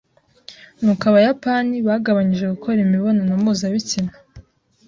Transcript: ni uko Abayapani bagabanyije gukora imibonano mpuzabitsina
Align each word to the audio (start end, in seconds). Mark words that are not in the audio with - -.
ni 0.81 0.89
uko 0.91 1.03
Abayapani 1.11 1.75
bagabanyije 1.87 2.45
gukora 2.53 2.77
imibonano 2.85 3.31
mpuzabitsina 3.41 4.11